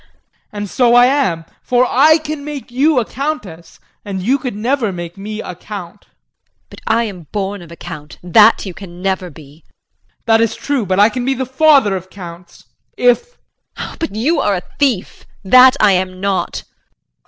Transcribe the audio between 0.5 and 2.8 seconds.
And so I am! For I can make